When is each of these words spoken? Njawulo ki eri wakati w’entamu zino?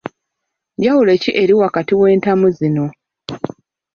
Njawulo 0.77 1.11
ki 1.23 1.31
eri 1.41 1.53
wakati 1.61 1.93
w’entamu 1.99 2.47
zino? 2.57 2.85